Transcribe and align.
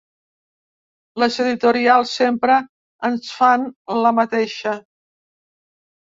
Les 1.23 1.35
editorials 1.43 2.13
sempre 2.21 2.55
ens 3.09 3.27
fan 3.41 3.67
la 4.05 4.13
mateixa. 4.21 4.73